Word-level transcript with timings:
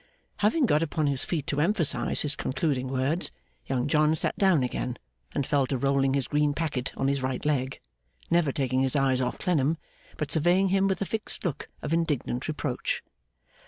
Having 0.37 0.65
got 0.65 0.81
upon 0.81 1.05
his 1.05 1.23
feet 1.23 1.45
to 1.45 1.61
emphasise 1.61 2.23
his 2.23 2.35
concluding 2.35 2.87
words, 2.87 3.29
Young 3.67 3.87
John 3.87 4.15
sat 4.15 4.35
down 4.35 4.63
again, 4.63 4.97
and 5.33 5.45
fell 5.45 5.67
to 5.67 5.77
rolling 5.77 6.15
his 6.15 6.27
green 6.27 6.55
packet 6.55 6.91
on 6.97 7.07
his 7.07 7.21
right 7.21 7.45
leg; 7.45 7.79
never 8.31 8.51
taking 8.51 8.81
his 8.81 8.95
eyes 8.95 9.21
off 9.21 9.37
Clennam, 9.37 9.77
but 10.17 10.31
surveying 10.31 10.69
him 10.69 10.87
with 10.87 11.03
a 11.03 11.05
fixed 11.05 11.45
look 11.45 11.67
of 11.83 11.93
indignant 11.93 12.47
reproach. 12.47 13.03